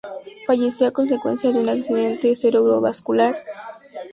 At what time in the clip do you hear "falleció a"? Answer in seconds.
0.47-0.91